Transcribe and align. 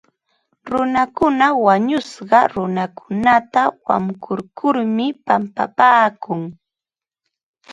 Runakuna 0.71 1.45
wañushqa 1.65 2.39
runakunata 2.53 3.61
wankurkurmi 3.85 5.05
pampapaakun. 5.25 6.41